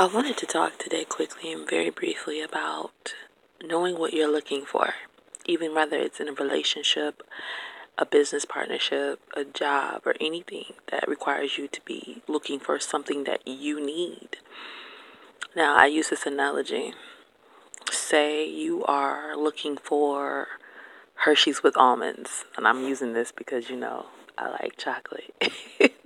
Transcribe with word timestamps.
I 0.00 0.06
wanted 0.06 0.36
to 0.36 0.46
talk 0.46 0.78
today 0.78 1.04
quickly 1.04 1.52
and 1.52 1.68
very 1.68 1.90
briefly 1.90 2.40
about 2.40 3.14
knowing 3.60 3.98
what 3.98 4.12
you're 4.12 4.30
looking 4.30 4.64
for, 4.64 4.94
even 5.44 5.74
whether 5.74 5.96
it's 5.96 6.20
in 6.20 6.28
a 6.28 6.32
relationship, 6.32 7.20
a 7.98 8.06
business 8.06 8.44
partnership, 8.44 9.18
a 9.34 9.42
job, 9.42 10.02
or 10.06 10.14
anything 10.20 10.66
that 10.92 11.08
requires 11.08 11.58
you 11.58 11.66
to 11.66 11.80
be 11.84 12.22
looking 12.28 12.60
for 12.60 12.78
something 12.78 13.24
that 13.24 13.44
you 13.44 13.84
need. 13.84 14.36
Now, 15.56 15.76
I 15.76 15.86
use 15.86 16.10
this 16.10 16.26
analogy. 16.26 16.94
Say 17.90 18.48
you 18.48 18.84
are 18.84 19.36
looking 19.36 19.76
for 19.76 20.46
Hershey's 21.24 21.64
with 21.64 21.76
almonds, 21.76 22.44
and 22.56 22.68
I'm 22.68 22.84
using 22.84 23.14
this 23.14 23.32
because 23.32 23.68
you 23.68 23.74
know 23.74 24.06
I 24.38 24.48
like 24.48 24.76
chocolate. 24.76 25.34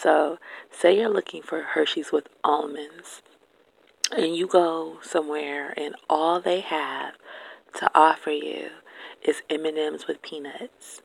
So, 0.00 0.38
say 0.70 0.96
you're 0.96 1.10
looking 1.10 1.42
for 1.42 1.60
Hershey's 1.60 2.10
with 2.10 2.28
almonds, 2.42 3.20
and 4.10 4.34
you 4.34 4.46
go 4.46 4.96
somewhere, 5.02 5.74
and 5.76 5.94
all 6.08 6.40
they 6.40 6.60
have 6.60 7.16
to 7.74 7.90
offer 7.94 8.30
you 8.30 8.70
is 9.20 9.42
M&Ms 9.50 10.06
with 10.06 10.22
peanuts. 10.22 11.02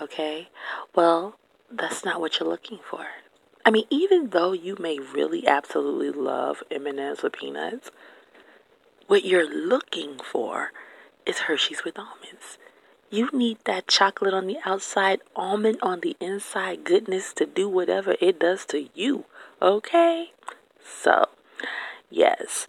Okay? 0.00 0.48
Well, 0.94 1.38
that's 1.68 2.04
not 2.04 2.20
what 2.20 2.38
you're 2.38 2.48
looking 2.48 2.78
for. 2.88 3.06
I 3.64 3.72
mean, 3.72 3.86
even 3.90 4.30
though 4.30 4.52
you 4.52 4.76
may 4.78 5.00
really 5.00 5.48
absolutely 5.48 6.10
love 6.10 6.62
M&Ms 6.70 7.24
with 7.24 7.32
peanuts, 7.32 7.90
what 9.08 9.24
you're 9.24 9.52
looking 9.52 10.20
for 10.20 10.70
is 11.26 11.40
Hershey's 11.40 11.82
with 11.82 11.98
almonds. 11.98 12.58
You 13.14 13.30
need 13.32 13.58
that 13.64 13.86
chocolate 13.86 14.34
on 14.34 14.48
the 14.48 14.58
outside, 14.64 15.20
almond 15.36 15.78
on 15.80 16.00
the 16.00 16.16
inside 16.18 16.82
goodness 16.82 17.32
to 17.34 17.46
do 17.46 17.68
whatever 17.68 18.16
it 18.20 18.40
does 18.40 18.64
to 18.66 18.88
you. 18.92 19.26
Okay? 19.62 20.32
So, 20.84 21.26
yes, 22.10 22.66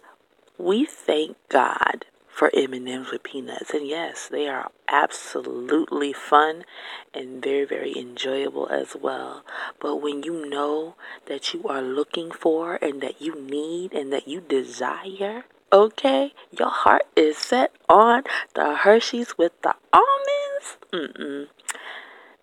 we 0.56 0.84
thank 0.84 1.36
God 1.48 2.06
for 2.28 2.52
M&Ms 2.54 3.10
with 3.10 3.24
peanuts. 3.24 3.74
And 3.74 3.88
yes, 3.88 4.28
they 4.28 4.46
are 4.46 4.70
absolutely 4.86 6.12
fun 6.12 6.64
and 7.12 7.42
very, 7.42 7.64
very 7.64 7.98
enjoyable 7.98 8.68
as 8.68 8.94
well. 8.94 9.44
But 9.80 9.96
when 9.96 10.22
you 10.22 10.48
know 10.48 10.94
that 11.26 11.54
you 11.54 11.64
are 11.64 11.82
looking 11.82 12.30
for 12.30 12.76
and 12.76 13.00
that 13.00 13.20
you 13.20 13.34
need 13.34 13.92
and 13.92 14.12
that 14.12 14.28
you 14.28 14.42
desire, 14.42 15.46
okay, 15.72 16.32
your 16.56 16.70
heart 16.70 17.02
is 17.14 17.36
set 17.36 17.72
on 17.88 18.22
the 18.54 18.76
Hershey's 18.76 19.36
with 19.38 19.52
the 19.62 19.74
almonds, 19.92 20.76
mm-mm, 20.92 21.48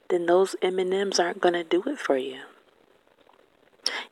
then 0.10 0.26
those 0.26 0.56
M&Ms 0.62 1.20
aren't 1.20 1.42
going 1.42 1.54
to 1.54 1.64
do 1.64 1.84
it 1.88 2.00
for 2.00 2.18
you. 2.18 2.40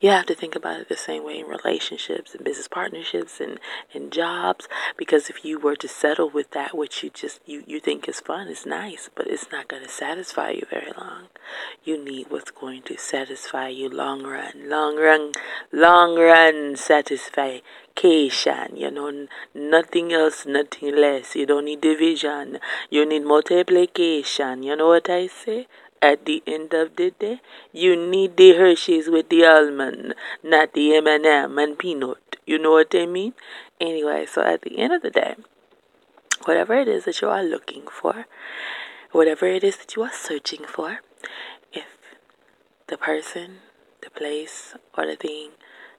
You 0.02 0.10
have 0.10 0.26
to 0.26 0.36
think 0.36 0.56
about 0.56 0.80
it 0.80 0.90
the 0.90 0.98
same 0.98 1.24
way 1.24 1.40
in 1.40 1.46
relationships 1.46 2.34
and 2.34 2.44
business 2.44 2.68
partnerships 2.68 3.40
and, 3.40 3.60
and 3.94 4.12
jobs. 4.12 4.68
Because 4.98 5.30
if 5.30 5.46
you 5.46 5.60
were 5.60 5.76
to 5.76 5.88
settle 5.88 6.28
with 6.28 6.50
that 6.52 6.76
which 6.76 7.04
you 7.04 7.12
just 7.12 7.40
you, 7.46 7.64
you 7.68 7.80
think 7.80 8.10
is 8.10 8.20
fun, 8.20 8.48
is 8.48 8.66
nice, 8.66 9.12
but 9.14 9.28
it's 9.28 9.52
not 9.52 9.68
going 9.68 9.84
to 9.84 9.90
satisfy 9.90 10.50
you 10.50 10.64
very 10.68 10.92
long. 10.98 11.28
You 11.84 12.04
need 12.04 12.32
what's 12.32 12.50
going 12.50 12.82
to 12.84 12.98
satisfy 12.98 13.68
you 13.68 13.90
long 13.90 14.24
run, 14.24 14.68
long 14.68 14.98
run, 14.98 15.34
long 15.72 16.18
run 16.18 16.76
satisfaction. 16.78 17.62
You 18.76 18.90
know, 18.90 19.28
nothing 19.54 20.14
else, 20.14 20.48
nothing 20.48 20.96
less. 20.96 21.36
You 21.36 21.46
don't 21.46 21.66
need 21.66 21.82
division. 21.82 22.58
You 22.90 23.06
need 23.06 23.24
multiplication. 23.24 24.64
You 24.64 24.76
know 24.78 24.88
what 24.88 25.12
I 25.12 25.28
say? 25.28 25.68
At 26.02 26.26
the 26.26 26.42
end 26.48 26.74
of 26.74 26.96
the 26.96 27.12
day, 27.12 27.42
you 27.72 27.96
need 27.96 28.38
the 28.38 28.54
Hershey's 28.56 29.10
with 29.10 29.30
the 29.30 29.46
almond, 29.46 30.16
not 30.44 30.74
the 30.74 30.96
M&M 30.96 31.58
and 31.58 31.78
peanut. 31.78 32.38
You 32.46 32.58
know 32.58 32.72
what 32.72 32.94
I 32.96 33.06
mean? 33.06 33.34
Anyway, 33.80 34.26
so 34.26 34.42
at 34.42 34.64
the 34.64 34.80
end 34.80 34.94
of 34.94 35.02
the 35.02 35.12
day, 35.12 35.36
whatever 36.46 36.74
it 36.74 36.88
is 36.88 37.06
that 37.06 37.22
you 37.22 37.30
are 37.30 37.44
looking 37.44 37.84
for, 37.88 38.26
whatever 39.12 39.46
it 39.46 39.64
is 39.64 39.78
that 39.78 39.96
you 39.96 40.02
are 40.04 40.12
searching 40.14 40.66
for, 40.66 41.00
if 41.72 41.98
the 42.88 42.98
person, 42.98 43.60
the 44.02 44.10
place, 44.10 44.76
or 44.98 45.06
the 45.06 45.16
thing 45.16 45.52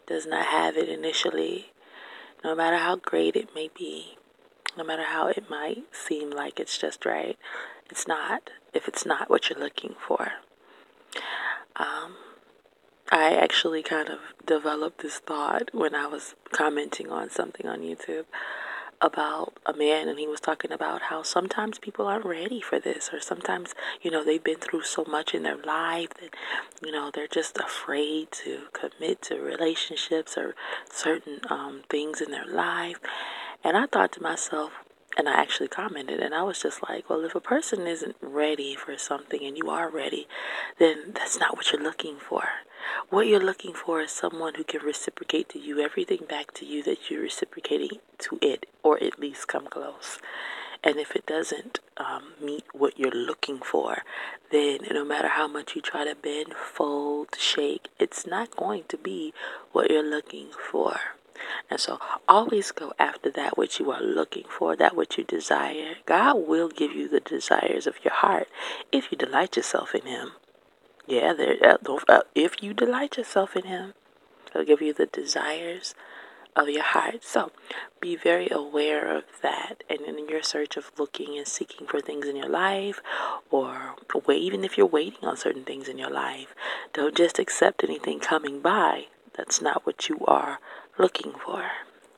does 0.06 0.26
not 0.26 0.46
have 0.46 0.76
it 0.76 0.88
initially, 0.88 1.72
no 2.42 2.56
matter 2.56 2.78
how 2.78 2.96
great 2.96 3.36
it 3.36 3.54
may 3.54 3.70
be, 3.72 4.16
no 4.76 4.84
matter 4.84 5.04
how 5.04 5.28
it 5.28 5.48
might 5.50 5.84
seem 5.92 6.30
like 6.30 6.58
it's 6.58 6.78
just 6.78 7.04
right, 7.04 7.38
it's 7.90 8.06
not 8.06 8.50
if 8.72 8.88
it's 8.88 9.04
not 9.04 9.28
what 9.28 9.48
you're 9.48 9.58
looking 9.58 9.94
for. 10.06 10.32
Um, 11.76 12.16
I 13.10 13.34
actually 13.34 13.82
kind 13.82 14.08
of 14.08 14.20
developed 14.46 15.02
this 15.02 15.18
thought 15.18 15.70
when 15.72 15.94
I 15.94 16.06
was 16.06 16.34
commenting 16.50 17.10
on 17.10 17.30
something 17.30 17.66
on 17.66 17.80
YouTube 17.80 18.24
about 19.02 19.58
a 19.66 19.72
man 19.72 20.08
and 20.08 20.18
he 20.18 20.28
was 20.28 20.40
talking 20.40 20.70
about 20.70 21.02
how 21.02 21.22
sometimes 21.22 21.78
people 21.78 22.06
aren't 22.06 22.24
ready 22.24 22.60
for 22.60 22.78
this 22.78 23.10
or 23.12 23.20
sometimes 23.20 23.74
you 24.00 24.10
know 24.12 24.24
they've 24.24 24.44
been 24.44 24.58
through 24.58 24.84
so 24.84 25.04
much 25.08 25.34
in 25.34 25.42
their 25.42 25.56
life 25.56 26.14
that 26.20 26.32
you 26.84 26.92
know 26.92 27.10
they're 27.12 27.26
just 27.26 27.58
afraid 27.58 28.30
to 28.30 28.60
commit 28.72 29.20
to 29.20 29.40
relationships 29.40 30.38
or 30.38 30.54
certain 30.88 31.40
um, 31.50 31.82
things 31.90 32.20
in 32.20 32.30
their 32.30 32.46
life 32.46 33.00
and 33.64 33.76
i 33.76 33.86
thought 33.86 34.12
to 34.12 34.22
myself 34.22 34.72
and 35.16 35.28
I 35.28 35.34
actually 35.34 35.68
commented, 35.68 36.20
and 36.20 36.34
I 36.34 36.42
was 36.42 36.62
just 36.62 36.82
like, 36.88 37.08
well, 37.10 37.24
if 37.24 37.34
a 37.34 37.40
person 37.40 37.86
isn't 37.86 38.16
ready 38.20 38.74
for 38.74 38.96
something 38.96 39.44
and 39.44 39.58
you 39.58 39.68
are 39.68 39.90
ready, 39.90 40.26
then 40.78 41.12
that's 41.14 41.38
not 41.38 41.56
what 41.56 41.70
you're 41.70 41.82
looking 41.82 42.16
for. 42.16 42.44
What 43.10 43.26
you're 43.26 43.44
looking 43.44 43.74
for 43.74 44.00
is 44.00 44.10
someone 44.10 44.54
who 44.54 44.64
can 44.64 44.82
reciprocate 44.82 45.48
to 45.50 45.58
you 45.58 45.80
everything 45.80 46.24
back 46.28 46.52
to 46.54 46.66
you 46.66 46.82
that 46.84 47.10
you're 47.10 47.22
reciprocating 47.22 47.98
to 48.18 48.38
it, 48.40 48.66
or 48.82 49.02
at 49.02 49.18
least 49.18 49.48
come 49.48 49.66
close. 49.66 50.18
And 50.82 50.96
if 50.96 51.14
it 51.14 51.26
doesn't 51.26 51.78
um, 51.96 52.32
meet 52.42 52.64
what 52.72 52.98
you're 52.98 53.10
looking 53.10 53.58
for, 53.58 53.98
then 54.50 54.78
no 54.90 55.04
matter 55.04 55.28
how 55.28 55.46
much 55.46 55.76
you 55.76 55.82
try 55.82 56.04
to 56.04 56.16
bend, 56.16 56.54
fold, 56.54 57.36
shake, 57.38 57.88
it's 58.00 58.26
not 58.26 58.56
going 58.56 58.84
to 58.88 58.96
be 58.96 59.32
what 59.70 59.90
you're 59.90 60.02
looking 60.02 60.48
for. 60.70 60.96
And 61.70 61.80
so 61.80 61.98
always 62.28 62.72
go 62.72 62.92
after 62.98 63.30
that 63.30 63.56
which 63.56 63.78
you 63.80 63.90
are 63.90 64.02
looking 64.02 64.44
for, 64.48 64.76
that 64.76 64.96
which 64.96 65.18
you 65.18 65.24
desire. 65.24 65.96
God 66.06 66.46
will 66.46 66.68
give 66.68 66.92
you 66.92 67.08
the 67.08 67.20
desires 67.20 67.86
of 67.86 68.04
your 68.04 68.14
heart 68.14 68.48
if 68.90 69.10
you 69.10 69.18
delight 69.18 69.56
yourself 69.56 69.94
in 69.94 70.06
Him. 70.06 70.32
Yeah, 71.06 71.32
there, 71.32 71.56
uh, 71.62 71.98
uh, 72.08 72.20
if 72.34 72.62
you 72.62 72.74
delight 72.74 73.16
yourself 73.16 73.56
in 73.56 73.64
Him, 73.64 73.94
He'll 74.52 74.64
give 74.64 74.82
you 74.82 74.92
the 74.92 75.06
desires 75.06 75.94
of 76.54 76.68
your 76.68 76.82
heart. 76.82 77.24
So 77.24 77.50
be 78.00 78.16
very 78.16 78.48
aware 78.50 79.16
of 79.16 79.24
that. 79.42 79.82
And 79.88 80.00
in 80.02 80.28
your 80.28 80.42
search 80.42 80.76
of 80.76 80.92
looking 80.98 81.36
and 81.38 81.46
seeking 81.46 81.86
for 81.86 82.00
things 82.00 82.26
in 82.26 82.36
your 82.36 82.48
life, 82.48 83.00
or 83.50 83.94
even 84.28 84.64
if 84.64 84.76
you're 84.76 84.86
waiting 84.86 85.26
on 85.26 85.36
certain 85.36 85.64
things 85.64 85.88
in 85.88 85.98
your 85.98 86.10
life, 86.10 86.54
don't 86.92 87.16
just 87.16 87.38
accept 87.38 87.84
anything 87.84 88.20
coming 88.20 88.60
by. 88.60 89.06
That's 89.36 89.60
not 89.60 89.86
what 89.86 90.08
you 90.08 90.18
are 90.26 90.58
looking 90.98 91.32
for. 91.44 91.70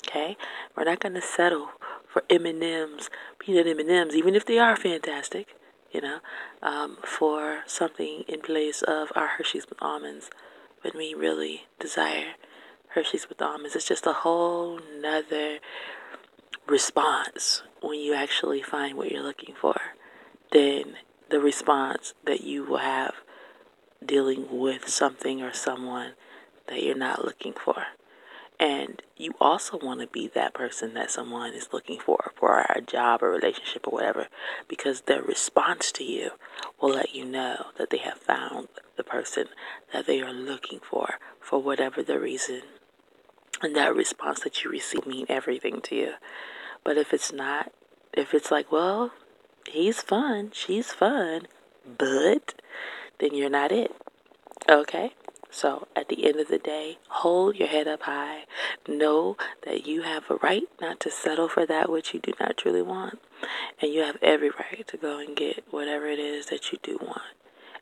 Okay, 0.07 0.37
we're 0.77 0.85
not 0.85 1.01
going 1.01 1.15
to 1.15 1.23
settle 1.23 1.71
for 2.07 2.23
M 2.29 2.47
and 2.47 2.63
M's, 2.63 3.09
peanut 3.39 3.67
M 3.67 3.79
and 3.79 3.91
M's, 3.91 4.15
even 4.15 4.35
if 4.35 4.45
they 4.45 4.59
are 4.59 4.77
fantastic. 4.77 5.57
You 5.91 6.01
know, 6.01 6.19
um, 6.61 6.99
for 7.05 7.63
something 7.67 8.25
in 8.27 8.41
place 8.41 8.83
of 8.83 9.13
our 9.15 9.29
Hershey's 9.29 9.69
with 9.69 9.81
almonds, 9.81 10.29
when 10.85 10.93
we 10.97 11.15
really 11.15 11.65
desire 11.79 12.35
Hershey's 12.89 13.29
with 13.29 13.41
almonds. 13.41 13.75
It's 13.75 13.89
just 13.89 14.07
a 14.07 14.13
whole 14.13 14.79
nother 15.01 15.59
response 16.67 17.63
when 17.81 17.99
you 17.99 18.15
actually 18.15 18.63
find 18.63 18.97
what 18.97 19.11
you're 19.11 19.23
looking 19.23 19.55
for 19.55 19.77
than 20.53 20.97
the 21.31 21.41
response 21.41 22.15
that 22.25 22.43
you 22.43 22.65
will 22.65 22.79
have 22.79 23.15
dealing 24.05 24.47
with 24.51 24.89
something 24.89 25.43
or 25.43 25.53
someone 25.53 26.13
that 26.69 26.83
you're 26.83 26.97
not 26.97 27.25
looking 27.25 27.53
for. 27.53 27.85
And 28.59 29.03
you 29.17 29.35
also 29.41 29.79
want 29.79 30.01
to 30.01 30.07
be 30.07 30.29
that 30.29 30.55
person 30.55 30.95
that 30.95 31.11
someone 31.11 31.55
is 31.55 31.73
looking 31.73 31.99
for 31.99 32.33
for 32.37 32.61
a 32.61 32.81
job 32.81 33.23
or 33.23 33.31
relationship 33.31 33.87
or 33.89 33.93
whatever, 33.93 34.29
because 34.69 35.03
their 35.03 35.23
response 35.23 35.91
to 35.93 36.05
you 36.05 36.31
will 36.81 36.91
let 36.91 37.15
you 37.15 37.25
know 37.25 37.67
that 37.79 37.91
they 37.91 37.99
have 37.99 38.19
found 38.19 38.69
the 38.97 39.03
person 39.03 39.47
that 39.93 40.07
they 40.07 40.21
are 40.21 40.33
looking 40.33 40.79
for 40.79 41.15
for 41.41 41.61
whatever 41.61 42.03
the 42.03 42.19
reason. 42.21 42.63
And 43.61 43.75
that 43.75 43.95
response 43.95 44.41
that 44.41 44.63
you 44.63 44.71
receive 44.71 45.07
mean 45.07 45.27
everything 45.29 45.81
to 45.83 45.97
you. 45.97 46.13
But 46.85 46.97
if 46.97 47.13
it's 47.13 47.33
not, 47.33 47.73
if 48.13 48.35
it's 48.35 48.51
like, 48.51 48.71
well, 48.71 49.13
he's 49.69 50.01
fun, 50.01 50.51
she's 50.53 50.93
fun, 50.93 51.49
but 51.99 52.55
then 53.19 53.35
you're 53.35 53.51
not 53.51 53.73
it. 53.73 53.95
Okay? 54.69 55.15
So 55.55 55.87
at 55.95 56.09
the 56.09 56.27
end 56.27 56.41
of 56.41 56.49
the 56.49 56.59
day, 56.59 56.99
hold 57.09 57.55
your 57.55 57.69
head 57.69 57.87
up 57.87 58.03
high. 58.03 58.45
Know 58.89 59.37
that 59.65 59.87
you 59.87 60.03
have 60.03 60.29
a 60.29 60.35
right 60.35 60.65
not 60.81 60.99
to 61.01 61.13
settle 61.13 61.49
for 61.49 61.65
that 61.65 61.89
which 61.89 62.13
you 62.13 62.19
do 62.19 62.33
not 62.41 62.57
truly 62.57 62.83
want. 62.83 63.21
And 63.81 63.93
you 63.93 64.01
have 64.01 64.19
every 64.21 64.51
right 64.51 64.85
to 64.89 64.97
go 64.97 65.21
and 65.21 65.37
get 65.37 65.65
whatever 65.71 66.07
it 66.07 66.19
is 66.19 66.47
that 66.47 66.73
you 66.73 66.79
do 66.83 66.99
want. 67.01 67.23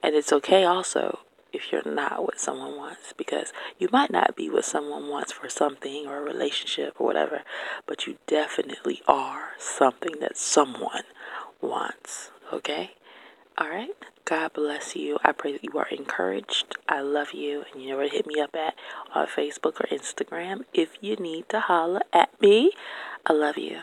And 0.03 0.15
it's 0.15 0.35
okay 0.35 0.65
also 0.65 1.21
if 1.51 1.73
you're 1.73 1.83
not 1.87 2.23
what 2.23 2.39
someone 2.39 2.77
wants 2.77 3.15
because 3.17 3.55
you 3.79 3.89
might 3.91 4.11
not 4.11 4.37
be 4.37 4.51
what 4.51 4.67
someone 4.67 5.09
wants 5.09 5.33
for 5.33 5.49
something 5.49 6.07
or 6.07 6.19
a 6.19 6.23
relationship 6.23 7.01
or 7.01 7.07
whatever, 7.07 7.41
but 7.87 8.07
you 8.07 8.19
definitely 8.27 9.01
are 9.09 9.53
something 9.59 10.17
that 10.21 10.37
someone 10.37 11.05
wants. 11.63 12.31
Okay? 12.53 12.93
All 13.59 13.69
right? 13.69 13.95
God 14.25 14.53
bless 14.55 14.97
you. 14.97 15.19
I 15.23 15.33
pray 15.33 15.53
that 15.53 15.63
you 15.63 15.79
are 15.79 15.89
encouraged. 15.89 16.77
I 16.89 17.01
love 17.01 17.33
you. 17.33 17.65
And 17.73 17.83
you 17.83 17.91
know 17.91 17.97
where 17.99 18.09
to 18.09 18.15
hit 18.15 18.27
me 18.27 18.41
up 18.41 18.57
at 18.57 18.75
on 19.15 19.27
Facebook 19.27 19.81
or 19.81 19.87
Instagram 19.91 20.65
if 20.73 20.97
you 21.01 21.17
need 21.17 21.49
to 21.51 21.61
holler 21.61 22.03
at 22.13 22.41
me. 22.41 22.73
I 23.27 23.33
love 23.33 23.59
you. 23.59 23.81